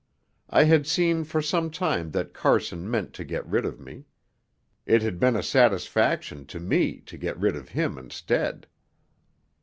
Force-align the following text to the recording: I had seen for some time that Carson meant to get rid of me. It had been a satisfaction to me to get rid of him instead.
I 0.49 0.63
had 0.63 0.87
seen 0.87 1.23
for 1.25 1.43
some 1.43 1.69
time 1.69 2.09
that 2.09 2.33
Carson 2.33 2.89
meant 2.89 3.13
to 3.13 3.23
get 3.23 3.45
rid 3.45 3.65
of 3.65 3.79
me. 3.79 4.05
It 4.87 5.03
had 5.03 5.19
been 5.19 5.35
a 5.35 5.43
satisfaction 5.43 6.47
to 6.47 6.59
me 6.59 7.01
to 7.01 7.17
get 7.19 7.37
rid 7.37 7.55
of 7.55 7.69
him 7.69 7.99
instead. 7.99 8.65